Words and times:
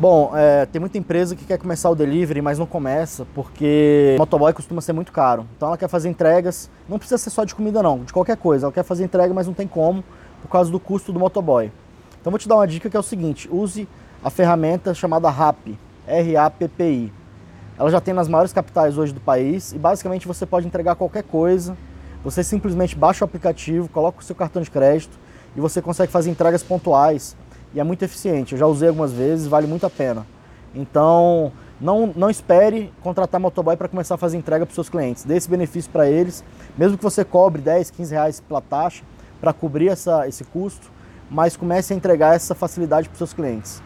Bom, 0.00 0.30
é, 0.32 0.64
tem 0.64 0.78
muita 0.78 0.96
empresa 0.96 1.34
que 1.34 1.44
quer 1.44 1.58
começar 1.58 1.90
o 1.90 1.94
delivery, 1.96 2.40
mas 2.40 2.56
não 2.56 2.66
começa 2.66 3.26
porque 3.34 4.14
o 4.14 4.20
motoboy 4.20 4.52
costuma 4.52 4.80
ser 4.80 4.92
muito 4.92 5.10
caro. 5.10 5.44
Então 5.56 5.66
ela 5.66 5.76
quer 5.76 5.88
fazer 5.88 6.08
entregas, 6.08 6.70
não 6.88 7.00
precisa 7.00 7.18
ser 7.18 7.30
só 7.30 7.42
de 7.42 7.52
comida 7.52 7.82
não, 7.82 8.04
de 8.04 8.12
qualquer 8.12 8.36
coisa. 8.36 8.66
Ela 8.66 8.72
quer 8.72 8.84
fazer 8.84 9.02
entrega, 9.02 9.34
mas 9.34 9.48
não 9.48 9.54
tem 9.54 9.66
como 9.66 10.04
por 10.40 10.48
causa 10.48 10.70
do 10.70 10.78
custo 10.78 11.12
do 11.12 11.18
motoboy. 11.18 11.72
Então 12.20 12.30
vou 12.30 12.38
te 12.38 12.46
dar 12.46 12.54
uma 12.54 12.66
dica 12.66 12.88
que 12.88 12.96
é 12.96 13.00
o 13.00 13.02
seguinte, 13.02 13.48
use 13.50 13.88
a 14.22 14.30
ferramenta 14.30 14.94
chamada 14.94 15.28
RAP, 15.28 15.76
R-A-P-P-I. 16.06 17.12
Ela 17.76 17.90
já 17.90 18.00
tem 18.00 18.14
nas 18.14 18.28
maiores 18.28 18.52
capitais 18.52 18.96
hoje 18.96 19.12
do 19.12 19.20
país 19.20 19.72
e 19.72 19.78
basicamente 19.80 20.28
você 20.28 20.46
pode 20.46 20.64
entregar 20.64 20.94
qualquer 20.94 21.24
coisa. 21.24 21.76
Você 22.22 22.44
simplesmente 22.44 22.94
baixa 22.94 23.24
o 23.24 23.26
aplicativo, 23.26 23.88
coloca 23.88 24.20
o 24.20 24.22
seu 24.22 24.36
cartão 24.36 24.62
de 24.62 24.70
crédito 24.70 25.18
e 25.56 25.60
você 25.60 25.82
consegue 25.82 26.12
fazer 26.12 26.30
entregas 26.30 26.62
pontuais 26.62 27.36
e 27.74 27.80
é 27.80 27.84
muito 27.84 28.02
eficiente. 28.02 28.52
Eu 28.52 28.58
já 28.58 28.66
usei 28.66 28.88
algumas 28.88 29.12
vezes, 29.12 29.46
vale 29.46 29.66
muito 29.66 29.86
a 29.86 29.90
pena. 29.90 30.26
Então, 30.74 31.52
não, 31.80 32.12
não 32.14 32.28
espere 32.28 32.92
contratar 33.02 33.40
motoboy 33.40 33.76
para 33.76 33.88
começar 33.88 34.16
a 34.16 34.18
fazer 34.18 34.36
entrega 34.36 34.66
para 34.66 34.70
os 34.70 34.74
seus 34.74 34.88
clientes. 34.88 35.24
Dê 35.24 35.36
esse 35.36 35.48
benefício 35.48 35.90
para 35.90 36.08
eles, 36.08 36.44
mesmo 36.76 36.96
que 36.96 37.04
você 37.04 37.24
cobre 37.24 37.62
10, 37.62 37.90
15 37.90 38.14
reais 38.14 38.40
pela 38.40 38.60
taxa 38.60 39.04
para 39.40 39.52
cobrir 39.52 39.88
essa, 39.88 40.26
esse 40.26 40.44
custo, 40.44 40.90
mas 41.30 41.56
comece 41.56 41.92
a 41.92 41.96
entregar 41.96 42.34
essa 42.34 42.54
facilidade 42.54 43.08
para 43.08 43.14
os 43.14 43.18
seus 43.18 43.32
clientes. 43.32 43.82